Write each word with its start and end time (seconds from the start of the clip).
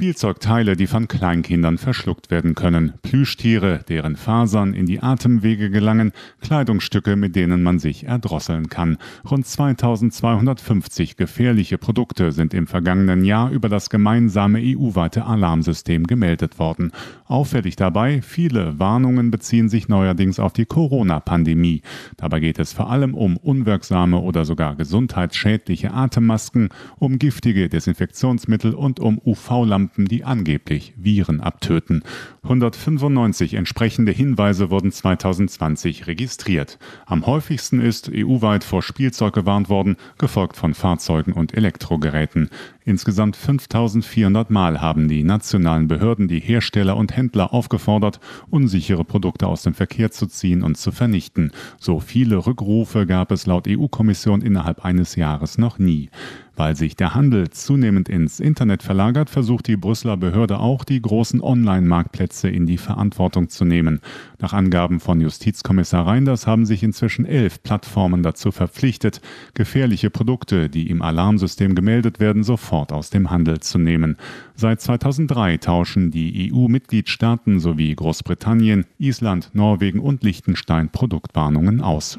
Spielzeugteile, 0.00 0.76
die 0.76 0.86
von 0.86 1.08
Kleinkindern 1.08 1.76
verschluckt 1.76 2.30
werden 2.30 2.54
können, 2.54 2.92
Plüschtiere, 3.02 3.80
deren 3.88 4.14
Fasern 4.14 4.72
in 4.72 4.86
die 4.86 5.02
Atemwege 5.02 5.70
gelangen, 5.70 6.12
Kleidungsstücke, 6.40 7.16
mit 7.16 7.34
denen 7.34 7.64
man 7.64 7.80
sich 7.80 8.04
erdrosseln 8.04 8.68
kann. 8.68 8.98
Rund 9.28 9.44
2250 9.44 11.16
gefährliche 11.16 11.78
Produkte 11.78 12.30
sind 12.30 12.54
im 12.54 12.68
vergangenen 12.68 13.24
Jahr 13.24 13.50
über 13.50 13.68
das 13.68 13.90
gemeinsame 13.90 14.60
EU-weite 14.62 15.24
Alarmsystem 15.24 16.06
gemeldet 16.06 16.60
worden. 16.60 16.92
Auffällig 17.24 17.74
dabei, 17.74 18.22
viele 18.22 18.78
Warnungen 18.78 19.32
beziehen 19.32 19.68
sich 19.68 19.88
neuerdings 19.88 20.38
auf 20.38 20.52
die 20.52 20.66
Corona-Pandemie. 20.66 21.82
Dabei 22.16 22.38
geht 22.38 22.60
es 22.60 22.72
vor 22.72 22.88
allem 22.88 23.14
um 23.14 23.36
unwirksame 23.36 24.20
oder 24.20 24.44
sogar 24.44 24.76
gesundheitsschädliche 24.76 25.92
Atemmasken, 25.92 26.68
um 27.00 27.18
giftige 27.18 27.68
Desinfektionsmittel 27.68 28.74
und 28.74 29.00
um 29.00 29.20
UV-Lampen, 29.24 29.87
die 29.96 30.24
angeblich 30.24 30.94
Viren 30.96 31.40
abtöten. 31.40 32.02
195 32.42 33.54
entsprechende 33.54 34.12
Hinweise 34.12 34.70
wurden 34.70 34.92
2020 34.92 36.06
registriert. 36.06 36.78
Am 37.06 37.26
häufigsten 37.26 37.80
ist 37.80 38.10
EU-weit 38.12 38.64
vor 38.64 38.82
Spielzeug 38.82 39.34
gewarnt 39.34 39.68
worden, 39.68 39.96
gefolgt 40.18 40.56
von 40.56 40.74
Fahrzeugen 40.74 41.32
und 41.32 41.54
Elektrogeräten. 41.54 42.50
Insgesamt 42.88 43.36
5400 43.36 44.48
Mal 44.48 44.80
haben 44.80 45.08
die 45.08 45.22
nationalen 45.22 45.88
Behörden 45.88 46.26
die 46.26 46.40
Hersteller 46.40 46.96
und 46.96 47.14
Händler 47.14 47.52
aufgefordert, 47.52 48.18
unsichere 48.48 49.04
Produkte 49.04 49.46
aus 49.46 49.62
dem 49.62 49.74
Verkehr 49.74 50.10
zu 50.10 50.26
ziehen 50.26 50.62
und 50.62 50.78
zu 50.78 50.90
vernichten. 50.90 51.52
So 51.78 52.00
viele 52.00 52.46
Rückrufe 52.46 53.04
gab 53.04 53.30
es 53.30 53.44
laut 53.44 53.68
EU-Kommission 53.68 54.40
innerhalb 54.40 54.86
eines 54.86 55.16
Jahres 55.16 55.58
noch 55.58 55.78
nie. 55.78 56.08
Weil 56.58 56.74
sich 56.74 56.96
der 56.96 57.14
Handel 57.14 57.50
zunehmend 57.50 58.08
ins 58.08 58.40
Internet 58.40 58.82
verlagert, 58.82 59.30
versucht 59.30 59.68
die 59.68 59.76
Brüsseler 59.76 60.16
Behörde 60.16 60.58
auch, 60.58 60.82
die 60.82 61.00
großen 61.00 61.40
Online-Marktplätze 61.40 62.48
in 62.48 62.66
die 62.66 62.78
Verantwortung 62.78 63.48
zu 63.48 63.64
nehmen. 63.64 64.00
Nach 64.40 64.52
Angaben 64.52 64.98
von 64.98 65.20
Justizkommissar 65.20 66.04
Reinders 66.04 66.48
haben 66.48 66.66
sich 66.66 66.82
inzwischen 66.82 67.26
elf 67.26 67.62
Plattformen 67.62 68.24
dazu 68.24 68.50
verpflichtet, 68.50 69.20
gefährliche 69.54 70.10
Produkte, 70.10 70.68
die 70.68 70.90
im 70.90 71.00
Alarmsystem 71.00 71.76
gemeldet 71.76 72.18
werden, 72.18 72.42
sofort 72.78 72.92
aus 72.92 73.10
dem 73.10 73.30
Handel 73.30 73.58
zu 73.60 73.78
nehmen. 73.78 74.16
Seit 74.54 74.80
2003 74.80 75.58
tauschen 75.58 76.10
die 76.10 76.52
EU-Mitgliedstaaten 76.52 77.58
sowie 77.58 77.94
Großbritannien, 77.94 78.86
Island, 78.98 79.50
Norwegen 79.52 80.00
und 80.00 80.22
Liechtenstein 80.22 80.90
Produktwarnungen 80.90 81.80
aus. 81.80 82.16